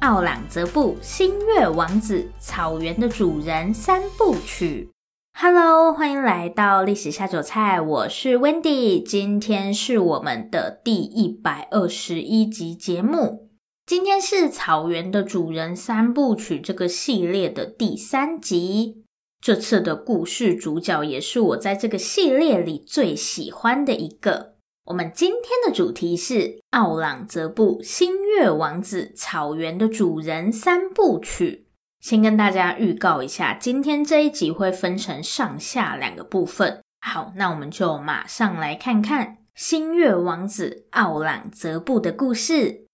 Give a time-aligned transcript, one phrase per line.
[0.00, 4.90] 奥朗泽布、星月王子、草原的主人三部曲。
[5.38, 9.02] Hello，欢迎来到历史下酒菜，我是 Wendy。
[9.02, 13.48] 今天是我们的第一百二十一集节目。
[13.86, 19.02] 今天是草原的主人三部曲这个系列的第三集。
[19.40, 24.55] 这次的故事主角也是我在这个系列里最喜欢的一个。
[24.86, 31.66] 我们今天的主题是奥朗泽布、星月王子、草原的主人三部曲。
[31.98, 36.84] 先跟大家预告一下，今天这一集会分成上下两个部分。
[37.00, 42.86] 好，那我们就马上来看看星月王子奥朗泽布的故事。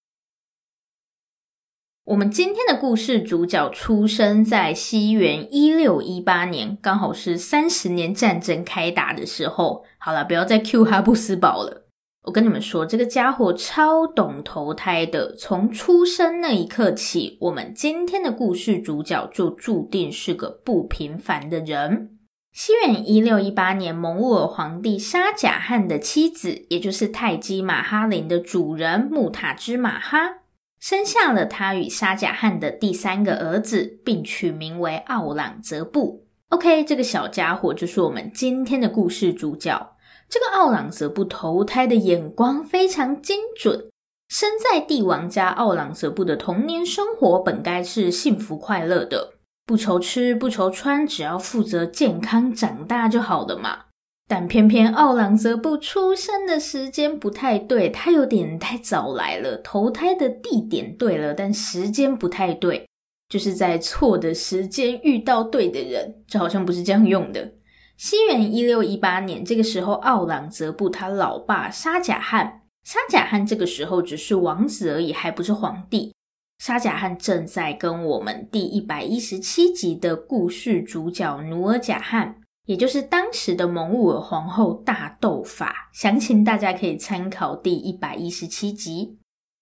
[2.04, 9.84] 我们今天的故事主角出生在西元一六一八年，刚好是三十年战争开打的时候。
[9.98, 11.81] 好了，不要再 cue 哈布斯堡了。
[12.24, 15.34] 我跟你们说，这个家伙超懂投胎的。
[15.34, 22.18] 从出生那一刻起，我们今天的故事主角就注定是个不平凡的人。
[22.52, 30.42] 西元一六一八年，蒙兀尔皇帝沙贾汉的妻子，也就是泰姬玛哈林的主人穆塔兹玛哈，
[30.78, 36.28] 生下了他与沙贾汉的第三个儿子，并取名为奥朗泽布。
[36.50, 39.91] OK，这个小家伙就是我们今天的故事主角。
[40.32, 43.90] 这个奥朗泽布投胎的眼光非常精准。
[44.30, 49.34] 身在帝王家，奥朗泽布的童年生活本该是幸福快乐的，
[49.66, 53.80] 不愁吃不愁穿，只要负责健康长大就好了嘛。
[54.26, 59.58] 但偏偏奥朗泽布出生的时间不太对，他有点太早来了。
[59.58, 62.88] 投胎的地点对了，但时间不太对，
[63.28, 67.52] 就是在错的时间遇到对的人，这好像不是这样用的。
[68.02, 76.12] 西元一六一八年，这个时候，奥朗泽布他老爸沙贾汉，沙贾汉这个时候只是王子而已，还不是皇帝。
[76.58, 82.34] 沙贾汉正在跟我们第一百一十七集的故事主角努尔贾汉，
[82.66, 85.88] 也就是当时的蒙兀尔皇后大斗法。
[85.92, 89.16] 详情大家可以参考第一百一十七集。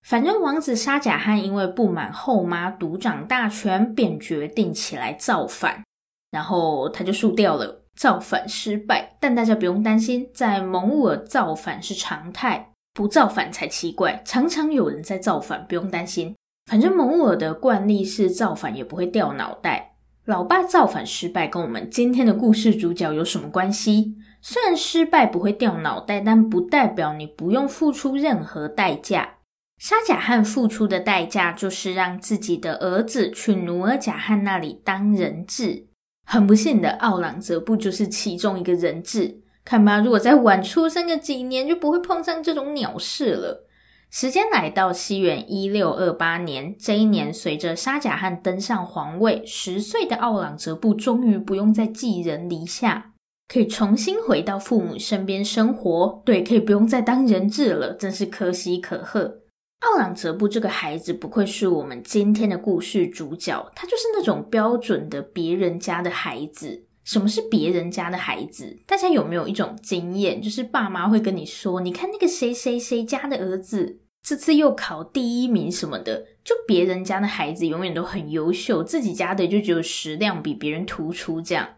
[0.09, 5.85] 反正王子沙贾汉因为不满后妈独掌大权，便决定起来造反，
[6.31, 7.80] 然后他就输掉了。
[8.01, 14.23] 造反失败，但大家不用担心，在蒙兀尔造反是常态，不造反才奇怪。
[14.25, 16.35] 常常有人在造反，不用担心。
[16.71, 19.97] 反正蒙兀尔的惯例是造反也不会掉脑袋。
[20.25, 24.15] 老爸造反失败跟我们今天的故事主角有什么关系？
[24.41, 29.35] 虽然失败不会掉脑袋，但不代表你不用付出任何代价。
[29.77, 35.90] 沙贾汉付出的代价就是让自己的儿子去努尔贾汉那里当人质。
[36.33, 39.41] 很不幸的，奥朗泽布就是其中一个人质。
[39.65, 43.67] 看吧，如果再晚出生个几年，就不会碰上这种鸟事了。
[44.11, 53.11] 时间来到西元一六二八年，这一年随着沙贾汉登上皇位，十岁的奥朗泽布终于不用再寄人篱下，
[53.53, 56.23] 可以重新回到父母身边生活。
[56.25, 59.39] 对，可以不用再当人质了，真是可喜可贺。
[59.81, 66.85] 奥朗泽布这个孩子不愧是我们今天的故事主角，他就是那种标准的别人家的孩子。
[67.03, 68.79] 什么是别人家的孩子？
[68.87, 81.41] 大家有没有一种经验，就是爸妈会跟你说：“你看那个谁谁谁家的儿子，这次又考第一名什么的。”就别人家的孩子永远都很优秀，自己家的就只有食量比别人突出。
[81.41, 81.77] 这样，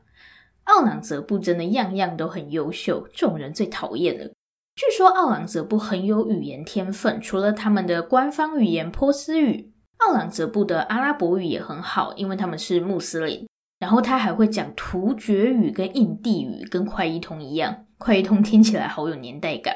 [0.64, 4.32] 奥朗泽布真的样样都很优秀，这种人最讨厌了。
[4.74, 13.46] 据说奥朗泽布很有语言天分，除了他们的官方语言波斯语，奥朗泽布的阿拉伯语也很好，因为他们是穆斯林。
[13.78, 17.84] 然后他还会讲突厥语跟印地语，跟快译通一样。
[17.98, 19.74] 快译通听起来好有年代感。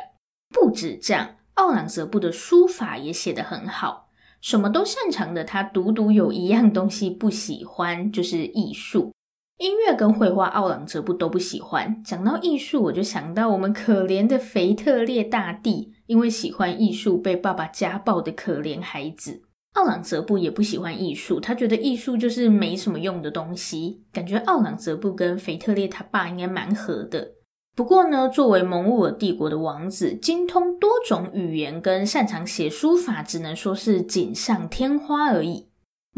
[0.49, 4.09] 不止这样，奥朗泽布的书法也写得很好，
[4.41, 9.13] 什么都擅长的他，独独有一样东西不喜欢，就是艺术。
[9.59, 12.03] 音乐跟绘画，奥朗哲布都不喜欢。
[12.05, 19.43] 讲到艺术，我就想到我们可怜的腓特烈大帝，因为喜欢艺术被爸爸家暴的可怜孩子。
[19.73, 24.03] 奥朗哲布也不喜欢艺术，他觉得艺术就是没什么用的东西。
[24.13, 27.33] 感觉奥朗哲布跟腓特烈他爸应该蛮合的。
[27.75, 35.69] 不过呢，作为蒙兀尔帝国的王子，精通多种语言跟擅长写书法，只能说是锦上添花而已。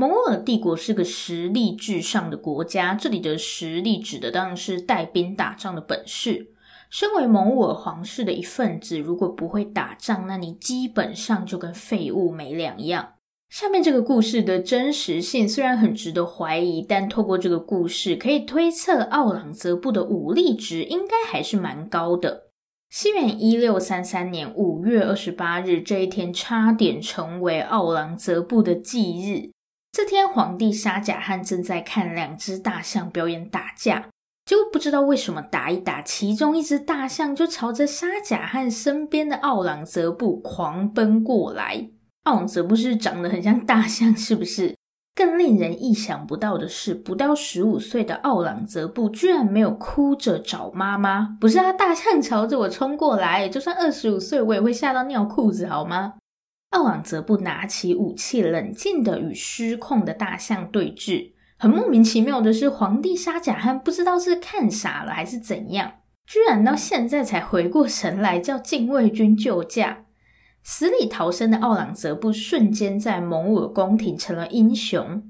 [0.01, 6.53] 蒙兀尔帝国是个实力至上的国家，这里的实力指的当然是带兵打仗的本事。
[6.89, 13.15] 身为蒙兀尔皇室的一份子，如果不会打仗，那你基本上就跟废物没两样。
[13.51, 22.45] 下面这个故事的真实性虽然很值得怀疑，但透过这个故事可以推测，奥朗则布的武力值应该还是蛮高的。
[22.89, 29.51] 西元一六三三年五月二十八日这一天，差点成为奥朗则布的忌日。
[29.91, 34.09] 这天，皇帝沙贾汉正在看两只大象表演打架，
[34.45, 41.91] 结果不知道为什么打一打，其中一只大象就朝着沙贾汉身边的奥朗泽布狂奔过来。
[42.25, 44.77] 奥朗泽布是长得很像大象，是不是？
[45.15, 51.37] 更令人意想不到的是，不到十五岁的奥朗泽布居然没有哭着找妈妈。
[51.41, 56.15] 不是啊，大象朝着我冲过来，就算二十五岁，我也会吓到尿裤子，好吗？
[56.71, 61.33] 奥朗则布拿起武器，冷静地与失控的大象对峙。
[61.59, 65.93] 很莫名其妙的是，皇帝沙贾汉不知道是看傻了还是怎样，
[66.27, 70.05] 居然到现在才回过神来，叫禁卫军救驾。
[70.63, 75.23] 死里逃生的奥朗则布瞬间在蒙古宫廷成了英雄，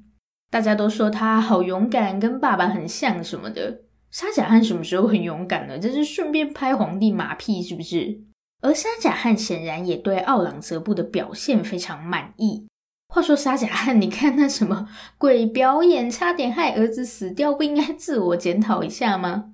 [0.50, 3.82] 大家都说他好勇敢，跟爸爸很像什么的。
[4.10, 5.78] 沙贾汉什么时候很勇敢了？
[5.78, 8.22] 这是顺便拍皇帝马屁是不是？
[8.60, 12.66] 而沙贾汉显然也对奥朗泽布的表现非常满意。
[13.08, 19.52] 话说沙贾汉，你看那什么鬼表演，差点害儿子死掉，不应该自我检讨一下吗？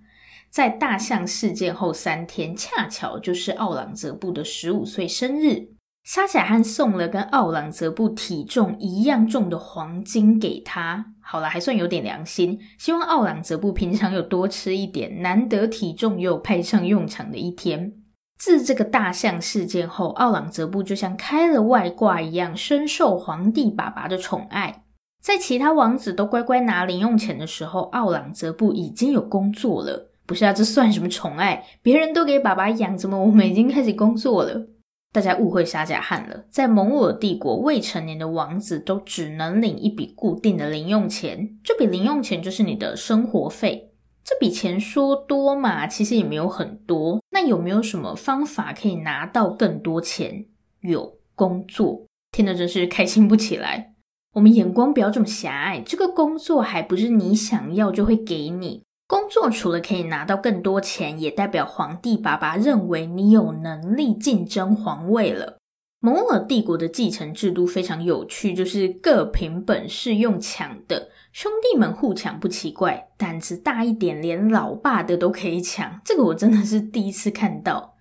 [0.51, 5.69] 在大象事件后三天，恰巧就是奥朗泽布的十五岁生日。
[6.03, 11.13] 沙贾汉送了跟奥朗泽布体重一样重的黄金给他。
[11.21, 17.93] 好了，还算有点良心，希望奥朗泽布平常有多吃一点，难得体重又派上用场的一天。
[18.39, 24.85] 自这个大象事件后，奥朗泽布就像开了外挂一样，深受皇帝爸爸的宠爱。
[25.23, 30.11] 在其他王子都乖乖拿零用钱的时候，奥朗泽布已经有工作了。
[30.27, 31.65] 不是啊，这算什么宠爱？
[31.81, 34.67] 别人都给爸爸养，怎么我们已经开始工作了？
[35.13, 36.45] 大家误会沙贾汉了。
[36.51, 43.93] 在蒙兀帝国，未成年的王子都只能领一笔固定的零用钱，这笔零用钱就是你的生活费。
[44.25, 47.21] 这笔钱说多嘛，其实也没有很多。
[47.35, 50.47] 那有没有什么方法可以拿到更多钱？
[50.83, 52.07] 有，工作。
[52.31, 53.95] 听得真是开心不起来。
[54.35, 58.85] 我们眼光不要这么狭隘，这个工作还不是你想要就会给你。
[59.09, 65.59] 工作除了可以拿到更多钱，也代表皇帝爸爸认为你有能力竞争皇位了。
[65.99, 71.09] 蒙兀尔帝国的继承制度非常有趣，就是各凭本事用抢的。
[71.35, 76.01] 兄弟们互抢不奇怪，胆子大一点，连老爸的都可以抢。
[76.05, 77.97] 这个我真的是第一次看到。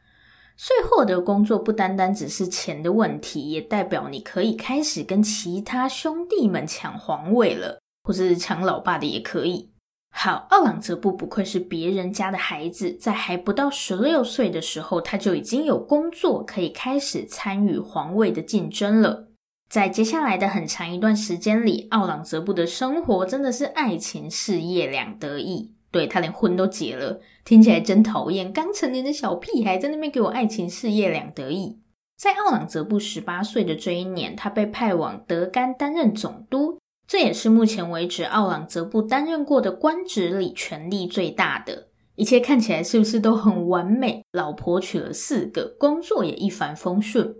[0.55, 9.71] 所以获得工作不单单只是钱的问题，也代表你可以开始跟其他兄弟们抢皇位了，或是抢老爸的也可以。
[10.11, 19.29] 好，奥朗则布不愧是别人家的孩子，在还不到十六岁的时候，他就已经有工作，可以开始参与皇位的竞争了。
[19.73, 25.71] 在接下来的很长一段时间里，奥朗则布的生活真的是爱情事业两得意。
[25.89, 28.53] 对，他连婚都结了，听起来真讨厌。
[28.53, 31.79] 刚成年的小屁孩在那边给我爱情事业两得意。
[32.15, 36.77] 在奥朗则布十八岁的这一年，他被派往德干担任总督，
[37.07, 41.87] 这也是目前为止奥朗则布担任过的官职里权力最大的。
[42.13, 44.23] 一切看起来是不是都很完美？
[44.33, 47.33] 老婆娶了四个，工作也一帆风顺。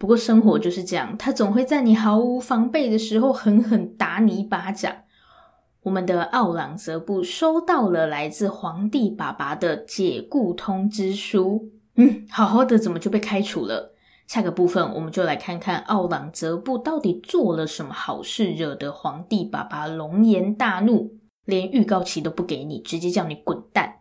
[0.00, 4.90] 不过生活就是这样，他总会在你毫无防备的时候狠狠打你一巴掌。
[5.82, 13.94] 我们的奥朗则布收到了来自皇帝爸爸的解雇通知书，嗯，好好的怎么就被开除了？
[14.26, 23.99] 下个部分我们就来看看奥朗则布到底做了什么好事，惹得皇帝爸爸龙颜大怒，连预告期都不给你，直接叫你滚蛋。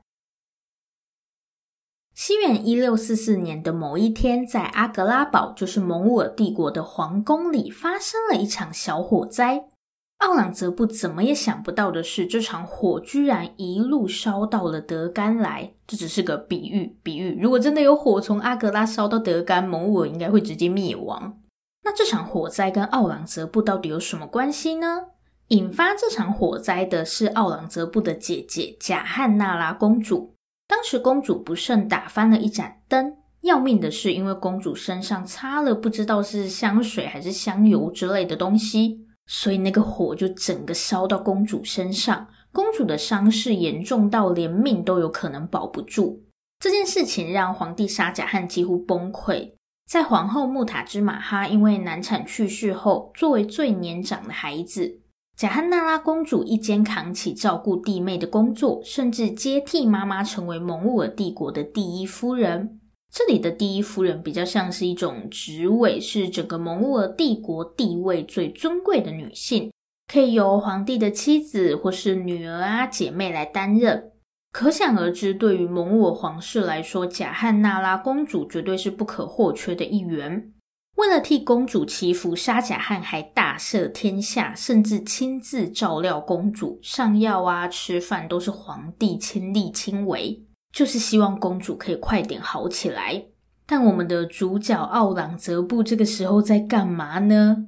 [2.21, 9.69] 西元一六四四年的某一天，在阿格拉堡，就是蒙古尔帝国的皇宫里，发生了一场小火灾。
[10.17, 15.71] 奥朗则布怎么也想不到的是，这场火居然一路烧到了德干来。
[15.87, 17.39] 这只是个比喻，比喻。
[17.41, 21.39] 如果真的有火从阿格拉烧到德干，蒙古尔应该会直接灭亡。
[21.85, 25.05] 那这场火灾跟奥朗则布到底有什么关系呢？
[25.47, 30.35] 引发这场火灾的是奥朗则布的姐姐贾汉娜拉公主。
[30.69, 42.27] 当时公主不慎打翻了一盏灯，要命的是，因为公主身上擦了不知道是香水还是香油之类的东西，所以那个火就整个烧到公主身上。
[42.51, 46.23] 公主的伤势严重到连命都有可能保不住。
[46.59, 49.53] 这件事情让皇帝沙贾汉几乎崩溃。
[49.87, 54.99] 在皇后穆塔之马哈因为难产去世后，作为最年长的孩子。
[55.39, 62.81] 贾汉娜拉公主一肩扛起照顾弟妹的工作，甚至接替妈妈成为蒙兀尔帝国的第一夫人。
[63.09, 69.71] 这里的第一夫人比较像是一种职位，是整个蒙兀尔帝国地位最尊贵的女性，
[70.11, 74.11] 可以由皇帝的妻子或是女儿啊姐妹来担任。
[74.51, 80.51] 可想而知，对于蒙兀尔皇室来说，贾汉娜拉公主绝对是不可或缺的一员。
[80.99, 93.23] 为了替公主祈福，沙贾汉还大赦天下，甚至亲自照料公主，上药啊、吃饭都是皇帝亲力亲为，就是希望公主可以快点好起来。
[93.65, 97.67] 但我们的主角奥朗则布这个时候在干嘛呢？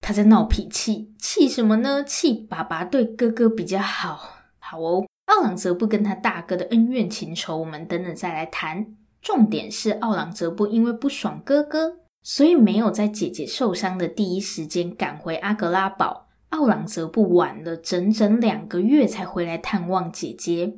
[0.00, 2.02] 他在闹脾气，气什么呢？
[2.02, 4.18] 气爸爸对哥哥比较好。
[4.58, 8.84] 好哦，奥朗则布跟他大哥的恩怨情仇，我们等等再来谈。
[9.20, 11.98] 重点是奥朗则布因为不爽哥哥。
[12.22, 20.74] 所以没有在姐姐受伤的第一时间赶回阿格拉堡，奥朗则布晚了整整两个月才回来探望姐姐。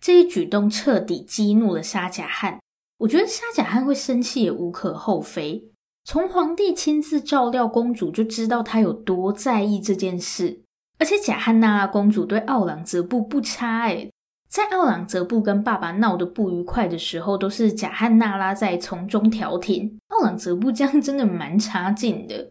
[0.00, 2.58] 这一举动彻底激怒了沙贾汉。
[2.98, 5.70] 我觉得沙贾汉会生气也无可厚非，
[6.04, 10.62] 从皇帝亲自照料公主就知道他有多在意这件事。
[10.98, 14.10] 而且贾汉娜公主对奥朗则布不差诶
[14.58, 20.00] 在奥朗泽布跟爸爸闹得不愉快的时候，都是贾汉娜拉在从中调停。
[20.08, 22.50] 奥朗泽布这样真的蛮差劲的。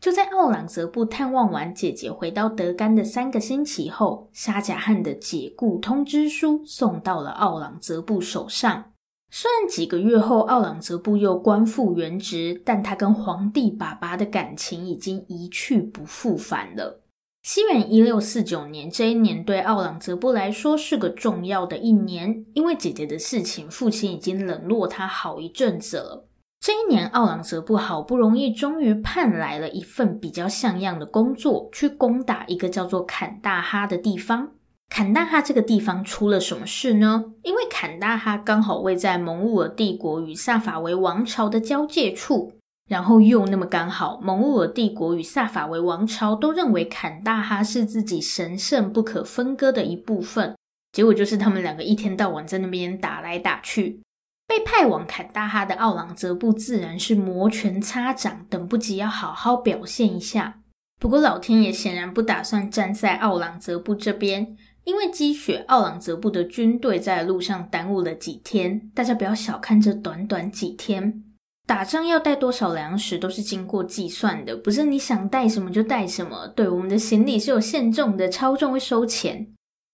[0.00, 8.92] 就在奥朗泽布探望完姐姐回到德干的三个星期后，沙贾汉的解雇通知书送到了奥朗泽布手上。
[9.28, 16.99] 虽然几个月后奥朗泽布又官复原职，但他跟皇帝爸爸的感情已经一去不复返了。
[17.42, 26.28] 西元一六四九年，这一年对奥朗则布来说是个重要的一年，因为姐姐的事情，父亲已经冷落他好一阵子了。
[26.60, 34.50] 这一年，奥朗则布好不容易终于盼来了一份比较像样的工作，去攻打一个叫做坎大哈的地方。
[34.90, 37.24] 坎大哈这个地方出了什么事呢？
[37.42, 42.52] 因为坎大哈刚好位在蒙兀尔帝国与萨法维王朝的交界处。
[42.90, 50.56] 然后又那么刚好，蒙兀尔帝国与萨法维王朝都认为坎大哈是自己神圣不可分割的一部分。
[50.90, 54.00] 结果就是他们两个一天到晚在那边打来打去。
[54.48, 60.58] 被派往坎大哈的奥朗则布自然是摩拳擦掌，等不及要好好表现一下。
[60.98, 68.90] 不过老天爷显然不打算站在奥朗则布这边，因为积雪，奥朗则布的军队在路上耽误了几天。
[68.92, 71.22] 大家不要小看这短短几天。
[71.66, 76.48] 打仗要带多少粮食都是经过计算的，不是你想带什么就带什么。
[76.48, 79.46] 对，我们的行李是有限重的，超重会收钱。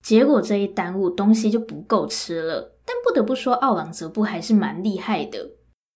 [0.02, 2.78] 结果这一耽误，东西就不够吃了。
[2.86, 5.50] 但不得不说，奥朗则布还是蛮厉害的。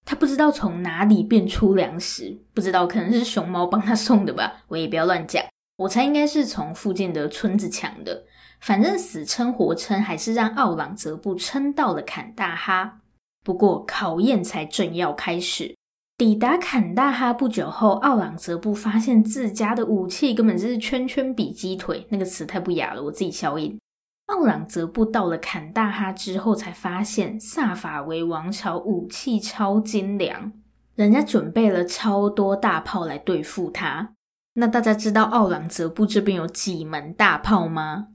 [0.05, 4.65] 他不知道从哪里变出粮食，不知道可能是熊猫帮他送的吧。
[4.69, 5.43] 我也不要乱讲，
[5.79, 8.25] 我猜应该是从附近的村子抢的。
[8.61, 13.00] 反正死撑活撑，还是让奥朗则布撑到了坎大哈。
[13.45, 15.75] 不过考验才正要开始。
[16.19, 23.79] 抵达坎大哈不久后，奥朗则布发现自家的武器根本就是圈圈比鸡腿，那个词太不雅了，我自己消音。
[24.27, 30.53] 奥朗则布到了坎大哈之后，才发现萨法维王朝武器超精良，
[30.95, 34.13] 人家准备了超多大炮来对付他。
[34.53, 38.09] 那大家知道奥朗则布这边有几门大炮吗？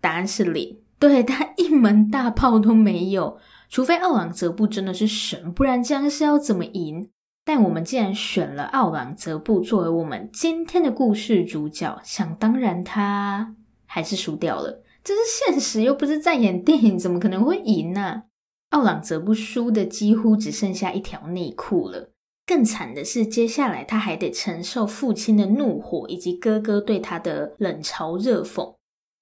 [0.00, 3.38] 答案是零，对，他一门大炮都没有。
[3.72, 7.08] 除非奥朗泽布真的是神，不然这样是要怎么赢？
[7.42, 14.82] 但我们既然选了奥朗泽布作为我们今天的故事主角，想当然他还是输掉了。
[15.02, 18.24] 这是现实，又不是在演电影，怎么可能会赢呢？
[18.72, 22.10] 奥朗泽布输的几乎只剩下一条内裤了。
[22.46, 28.74] 更惨的是，接下来他还得承受父亲的怒火，以及哥哥对他的冷嘲热讽。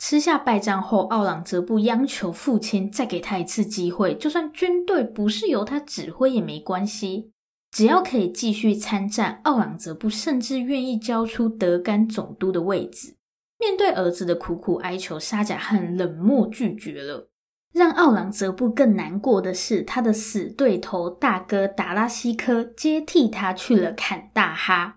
[0.02, 7.32] 吃下败仗后，奥朗则布央求父亲再给他一次机会，就算军队不是由他指挥也没关系，
[7.70, 13.14] 只要可以继续参战，奥朗则布甚至愿意交出德干总督的位置。
[13.58, 17.28] 面对儿子的苦苦哀求，沙贾汉冷漠拒绝了。
[17.74, 24.96] 让奥朗则布更难过的是，他的死对头大哥达拉西科接替他去了坎大哈。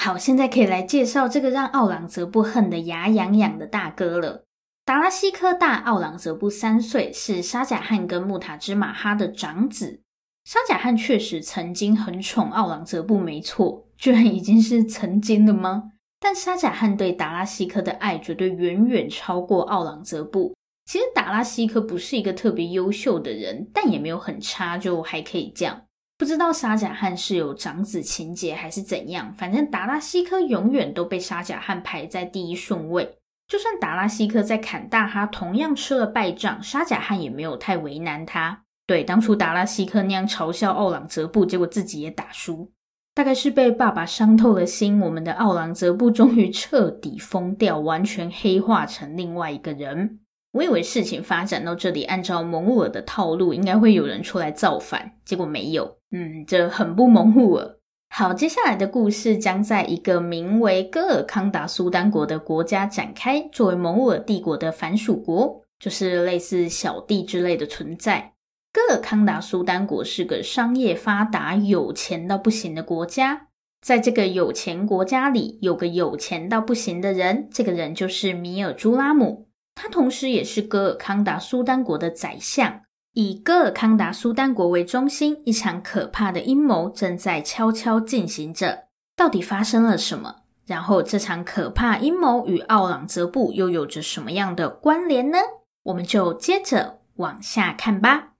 [0.00, 4.43] 好，现在可以来介绍这个让奥朗则布恨得牙痒痒的大哥了。
[4.86, 10.02] 达拉西科大奥朗泽布三岁，是沙贾汉跟木塔芝玛哈的长子。
[10.44, 15.92] 沙贾汉确实曾经很宠奥朗泽布，没错，居然已经是曾经了吗？
[16.20, 20.54] 但沙贾汉对达拉西科的爱绝对远远超过奥朗泽布。
[20.84, 25.86] 其实达拉西科不是一个特别优秀的人，但也没有很差，就还可以这样。
[26.18, 33.16] 不知道沙贾汉是有长子情结还是怎样，反正达拉西科永远都被沙贾汉排在第一顺位。
[33.46, 38.62] 就算达拉西克在坎大哈同样吃了败仗，沙贾汉也没有太为难他。
[38.86, 42.72] 对，当初达拉西克那样嘲笑奥朗泽布，结果自己也打输，
[43.14, 45.00] 大概是被爸爸伤透了心。
[45.00, 50.20] 我们的奥朗泽布终于彻底疯掉，完全黑化成另外一个人。
[50.52, 55.98] 我以为事情发展到这里，按照蒙兀儿的套路，应该会有人出来造反，结果没有。
[56.12, 57.78] 嗯，这很不蒙兀儿。
[58.16, 68.34] 好，接下来的故事将在一个名为戈尔康达苏丹国的国家展开，作为蒙尔帝国的藩属国，就是类似小弟之类的存在。
[68.72, 73.48] 戈尔康达苏丹国是个商业发达、有钱到不行的国家。
[73.84, 79.48] 在这个有钱国家里，有个有钱到不行的人，这个人就是米尔朱拉姆。
[79.74, 82.82] 他同时也是戈尔康达苏丹国的宰相，
[83.14, 88.84] 以哥尔康达苏丹国为中心，一场可怕的阴谋正在悄悄进行着。
[89.16, 90.42] 到底发生了什么？
[90.66, 95.38] 然后这场可怕阴谋与奥朗则布又有着什么样的关联呢？
[95.84, 98.32] 我们就接着往下看吧。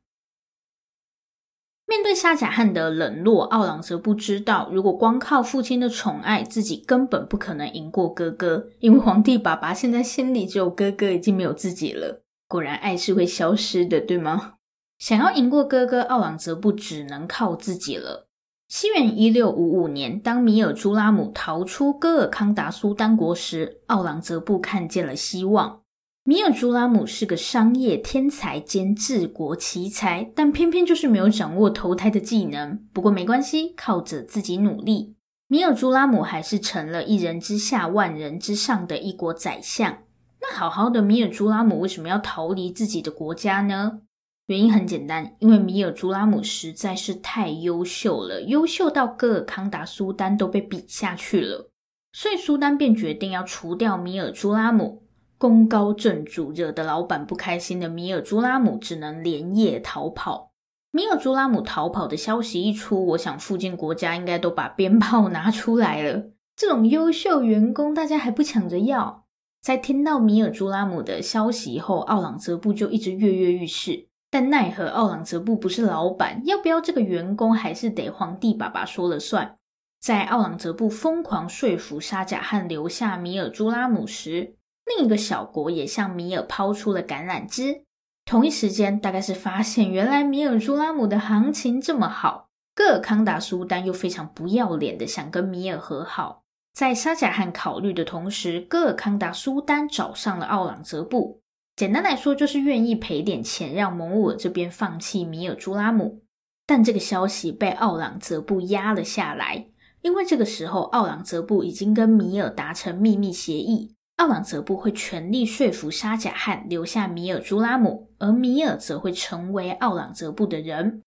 [1.87, 8.67] 面对沙贾汉的冷落，奥朗则布知道，如果光靠父亲的宠爱，自己根本不可能赢过哥哥。
[8.81, 12.23] 因为皇帝爸爸现在心里只有哥哥，已经没有自己了。
[12.49, 14.55] 果然，爱是会消失的，对吗？
[14.99, 18.29] 想要赢过哥哥，奥朗则布只能靠自己了。
[18.69, 25.83] 西元一六五五年，当米尔朱拉姆逃出哥尔康达苏丹国时，奥朗则布看见了希望。
[26.25, 32.83] 米尔朱拉姆是个商业天才兼治国奇才，但偏偏就是没有掌握投胎的技能。
[32.95, 35.15] 不过没关系，靠着自己努力，
[35.49, 39.99] 米尔朱拉姆还是成了一人之下万人之上的一国宰相。
[40.41, 44.01] 那好好的米尔朱拉姆为什么要逃离自己的国家呢？
[44.47, 51.71] 原因很简单，因为米尔朱拉姆实在是太优秀了，优秀到戈尔康达苏丹都被比下去了，
[52.13, 55.03] 所以苏丹便决定要除掉米尔朱拉姆。
[55.37, 60.53] 功高震主，惹得老板不开心的米尔朱拉姆只能连夜逃跑。
[60.93, 66.31] 米尔朱拉姆逃跑的消息一出，我想附近国家应该都把鞭炮拿出来了。
[66.57, 69.25] 这种优秀员工，大家还不抢着要？
[69.61, 74.09] 在听到米尔朱拉姆的消息后，奥朗泽布就一直跃跃欲试。
[74.35, 79.59] 但奈何奥朗则布不是老板，要不要这个员工还是得皇帝爸爸说了算。
[80.01, 87.85] 在奥朗则布疯狂说服沙贾汉留下米尔朱拉姆时，另一个小国也向米尔抛出了橄榄枝。
[88.25, 96.43] 同一时间，大概是发现原来米尔朱拉姆的行情这么好，戈尔康达苏丹又非常不要脸的想跟米尔和好。
[96.73, 101.44] 在沙贾汉考虑的同时，戈尔康达苏丹找上了奥朗则布。
[101.77, 106.23] 简单来说，就是愿意赔点钱让蒙兀儿这边放弃米尔朱拉姆。
[106.67, 109.67] 但这个消息被奥朗则布压了下来，
[110.03, 113.95] 因为这个时候奥朗则布已经跟米尔达成秘密协议。
[114.17, 121.03] 奥朗则布会全力说服沙贾汉留下米尔朱拉姆，而米尔则会成为奥朗则布的人。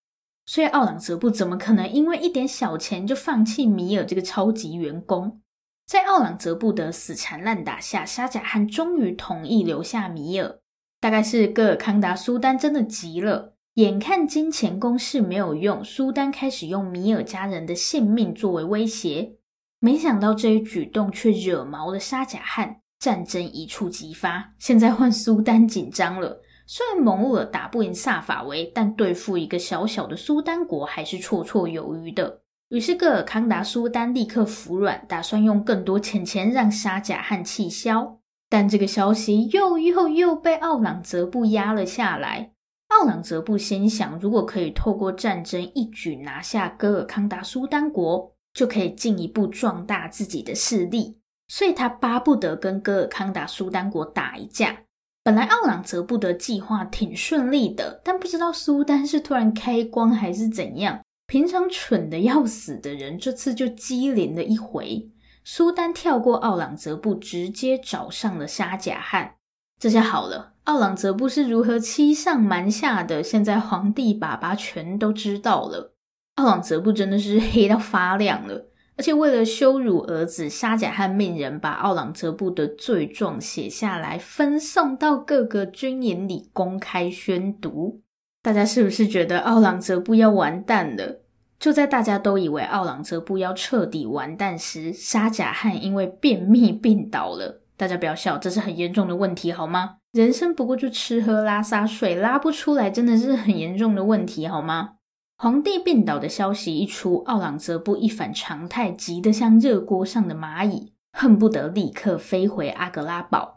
[0.45, 5.41] 所以奥朗则布怎么可能因为一点小钱就放弃米尔这个超级员工？
[5.87, 10.59] 在奥朗则布的死缠烂打下，沙贾汉终于同意留下米尔。
[10.99, 19.37] 大概是戈尔康达苏丹真的急了，眼看金钱攻势没有用，苏丹开始用米尔家人的性命作为威胁。
[19.79, 22.81] 没想到这一举动却惹毛了沙贾汉。
[22.99, 26.41] 战争一触即发，现在换苏丹紧张了。
[26.65, 32.41] 虽然蒙兀打不赢萨法维，但对付一个小小的苏丹国还是绰绰有余的。
[32.69, 38.19] 于是戈尔康达苏丹立刻服软，打算用更多钱钱让沙贾汉气消。
[38.49, 42.51] 但这个消息又又又被奥朗则布压了下来。
[42.87, 51.19] 奥朗则布心想，如果可以透过战争一举拿下戈尔康达苏丹国，就可以进一步壮大自己的势力。
[51.49, 54.77] 所以他巴不得跟戈尔康达苏丹国打一架。
[55.23, 61.01] 本来奥朗则布的计划挺顺利的，但不知道苏丹是突然开光还是怎样。
[61.27, 65.09] 平常蠢得要死的人，这次就机灵了一回。
[65.43, 69.35] 苏丹跳过奥朗则布，直接找上了沙贾汉。
[69.77, 75.93] 这下好了，奥朗则布是如何欺上瞒下的，现在皇帝爸爸全都知道了。
[76.35, 78.71] 奥朗则布真的是黑到发亮了。
[78.95, 88.01] 而且为了羞辱儿子，沙贾汉命人把奥朗则布的罪状写下来，分送到各个军营里公开宣读。
[88.47, 91.19] 大家是不是觉得奥朗则布要完蛋了？
[91.59, 97.59] 就在大家都以为奥朗则布要彻底完蛋时，沙贾汉因为便秘病倒了。
[97.75, 99.97] 大家不要笑，这是很严重的问题，好吗？
[100.13, 104.91] 人生不过就吃喝拉撒睡，拉不出来真的是很严重的问题，好吗？
[105.37, 113.56] 皇帝病倒的消息一出，奥朗则布一反常态，急得像热锅上的蚂蚁，恨不得立刻飞回阿格拉堡。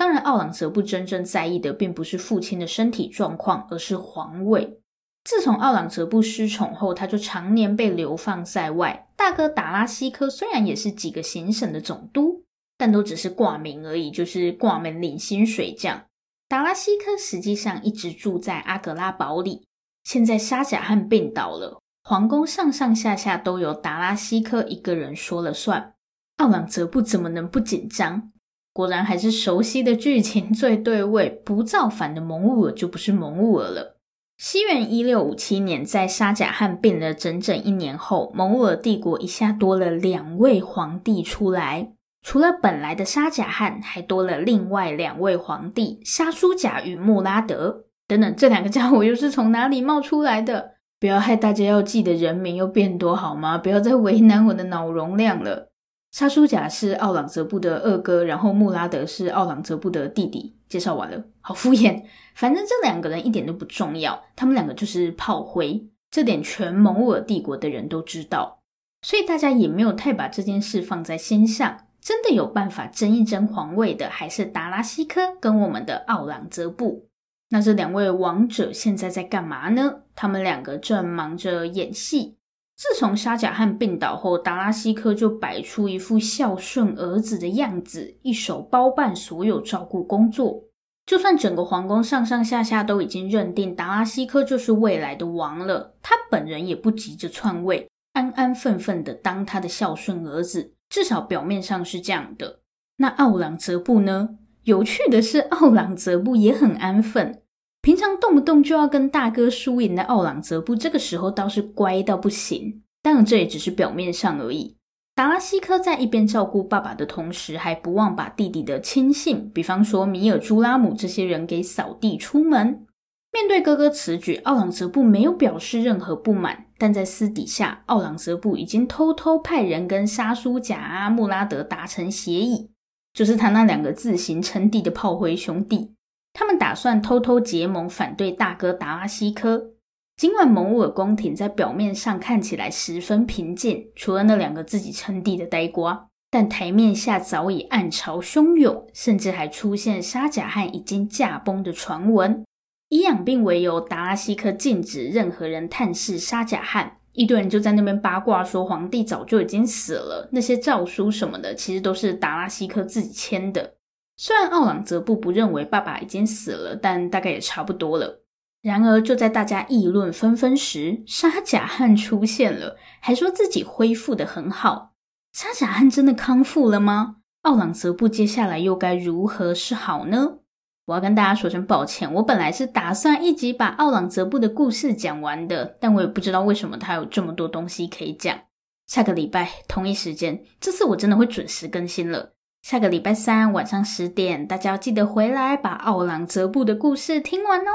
[0.00, 4.80] 当然，奥朗则布真正在意的并不是父亲的身体状况，而是皇位。
[5.24, 9.08] 自从奥朗则布失宠后，他就常年被流放在外。
[9.14, 12.42] 大哥达拉西科虽然也是几个行省的总督，
[12.78, 16.06] 但都只是挂名而已，就是挂名领薪水这样。
[16.48, 19.66] 达拉西科实际上一直住在阿格拉堡里。
[20.04, 25.92] 现在沙贾汉病倒了，皇宫上上下下都由达拉西科一个人说了算。
[26.38, 28.29] 奥朗则布怎么能不紧张？
[28.72, 33.96] 果然还是熟悉的剧情最对味，不造反的蒙兀尔就不是蒙兀尔了。
[34.38, 47.84] 西元一六五七年，在沙贾汉病了整整一年后，蒙兀尔帝国一下多了两位皇帝出来，除了本来的沙贾汉，还多了另外两位皇帝沙苏贾与穆拉德。
[48.06, 50.72] 等等，这两个家伙又是从哪里冒出来的？
[50.98, 53.58] 不要害大家要记的人名又变多好吗？
[53.58, 55.69] 不要再为难我的脑容量了。
[56.10, 60.56] 沙舒贾是奥朗则布的二哥，然后穆拉德是奥朗则布的弟弟。
[60.68, 62.04] 介绍完了，好敷衍。
[62.34, 68.60] 反正这两个人一点都不重要，他们两个就是炮灰，这点全蒙古帝国的人都知道，
[69.02, 71.86] 所以大家也没有太把这件事放在心上。
[72.00, 77.08] 真的有办法争一争皇位的，还是达拉西科跟我们的奥朗则布。
[77.50, 80.02] 那这两位王者现在在干嘛呢？
[80.14, 82.36] 他们两个正忙着演戏。
[82.80, 90.64] 自从沙贾汉病倒后，达拉西科就摆出一副孝顺儿子的样子，一手包办所有照顾工作。
[91.04, 102.60] 就算整个皇宫上上下下都已经认定达拉西科就是未来的王了，他本人也不急着篡位，安安分分的当他的孝顺儿子，至少表面上是这样的。
[102.96, 104.38] 那奥朗则布呢？
[104.62, 107.42] 有趣的是，奥朗则布也很安分。
[107.82, 112.82] 平常动不动就要跟大哥输赢的奥朗泽布，这个时候倒是乖到不行。
[113.02, 114.76] 当然，这也只是表面上而已。
[115.14, 122.86] 达拉西科在一边照顾爸爸的同时，还不忘把弟弟的亲信，比方说米尔朱拉姆这些人给扫地出门。
[123.32, 132.70] 面对哥哥此举，奥朗泽布没有表示任何不满，但在私底下，奥朗泽布已经偷偷派人跟沙书贾阿、穆拉德达成协议，
[133.14, 135.94] 就是他那两个自行称帝的炮灰兄弟。
[136.32, 139.72] 他们打算偷偷结盟，反对大哥达拉西科。
[140.16, 152.44] 尽管蒙兀尔宫廷在表面上看起来十分平静，除了那两个自己称帝的呆瓜，但台面下早已暗潮汹涌，甚至还出现沙贾汗已经驾崩的传闻。
[152.90, 156.98] 以养病为由，达拉西科禁止任何人探视沙贾汗。
[157.12, 163.74] 一堆人就在那边八卦说，皇帝早就已经死了，那些诏书什么的，其实都是达拉西科自己签的。
[164.22, 168.22] 虽然奥朗则布不认为爸爸已经死了，但大概也差不多了。
[168.60, 174.92] 然而，就在大家议论纷纷时，沙贾汉出现了，还说自己恢复得很好。
[175.32, 177.16] 沙贾汉真的康复了吗？
[177.44, 180.40] 奥朗则布接下来又该如何是好呢？
[180.84, 188.38] 我要跟大家说声抱歉，我本来是打算一集把奥朗则布的故事讲完的，但我也不知道为什么他有这么多东西可以讲。
[188.86, 192.34] 下个礼拜同一时间，这次我真的会准时更新了。
[192.62, 197.72] 下个礼拜三晚上十点，大家要记得回来把奥朗则布的故事听完哦。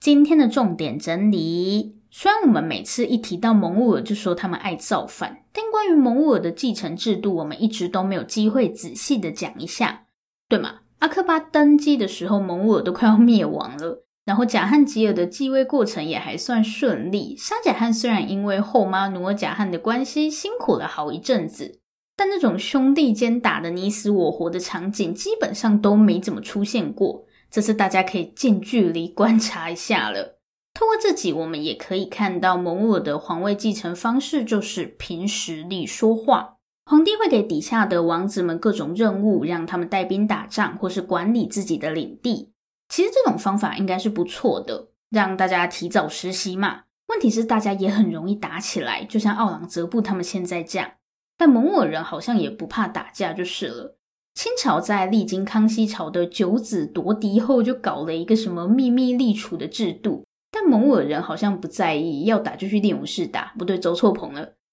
[0.00, 10.04] 今天的重点整理：虽然我们每次一提到蒙兀儿就说他们爱造反，但关于蒙兀儿的继承制度，我们一直都没有机会仔细的讲一下，
[10.48, 10.76] 对吗？
[11.00, 14.06] 阿克巴登基的时候，蒙兀儿都快要灭亡了。
[14.30, 17.34] 然后贾汉吉尔的继位过程也还算顺利。
[17.36, 21.80] 沙贾汉虽然因为后妈努尔贾汉的关系辛苦了好一阵子，
[22.16, 27.24] 但那种兄弟间打得你死我活的场景基本上都没怎么出现过。
[27.50, 30.38] 这次大家可以近距离观察一下了。
[30.74, 36.54] 透过这集，我们也可以看到蒙古的皇位继承方式就是凭实力说话。
[36.84, 42.49] 皇帝会给底下的王子们各种任务，让他们带兵打仗或是管理自己的领地。
[42.90, 46.82] 其实这种方法应该是不错的，让大家提早实习嘛。
[47.06, 50.90] 问题是大家也很容易打起来，就像奥朗则布他们现在这样。
[51.38, 53.96] 但蒙兀人好像也不怕打架就是了。
[54.34, 64.54] 清朝在历经康熙朝的九子夺嫡后，就搞了一个什么秘密立储的制度，但蒙古人好像不在意，要打就去练武室打，不对，走错棚了。